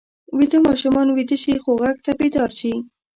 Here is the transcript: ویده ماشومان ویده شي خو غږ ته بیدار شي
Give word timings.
ویده 0.37 0.57
ماشومان 0.67 1.07
ویده 1.11 1.37
شي 1.43 1.53
خو 1.63 1.71
غږ 1.81 1.97
ته 2.05 2.11
بیدار 2.19 2.49
شي 2.59 2.73